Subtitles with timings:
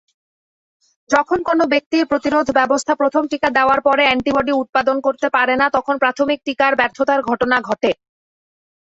[1.09, 5.95] যখন কোনও ব্যক্তির প্রতিরোধ ব্যবস্থা প্রথম টিকা দেওয়ার পরে অ্যান্টিবডি উৎপাদন করতে পারে না তখন
[6.03, 7.91] প্রাথমিক টিকার ব্যর্থতার ঘটনা ঘটে।